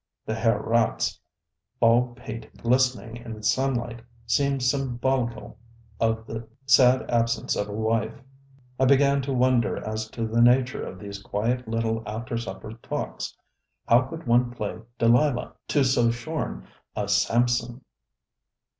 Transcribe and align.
ŌĆØ 0.01 0.25
The 0.25 0.33
Herr 0.39 0.63
RatŌĆÖs 0.63 1.19
bald 1.79 2.15
pate 2.15 2.57
glistening 2.57 3.17
in 3.17 3.33
the 3.35 3.43
sunlight 3.43 4.01
seemed 4.25 4.63
symbolical 4.63 5.59
of 5.99 6.25
the 6.25 6.47
sad 6.65 7.07
absence 7.07 7.55
of 7.55 7.69
a 7.69 7.71
wife. 7.71 8.19
I 8.79 8.85
began 8.85 9.21
to 9.21 9.31
wonder 9.31 9.77
as 9.77 10.09
to 10.09 10.25
the 10.27 10.41
nature 10.41 10.83
of 10.83 10.97
these 10.97 11.21
quiet 11.21 11.67
little 11.67 12.01
after 12.07 12.35
supper 12.35 12.73
talks. 12.81 13.37
How 13.87 14.01
could 14.01 14.25
one 14.25 14.49
play 14.49 14.79
Delilah 14.97 15.53
to 15.67 15.83
so 15.83 16.09
shorn 16.09 16.67
a 16.95 17.07
Samson? 17.07 17.83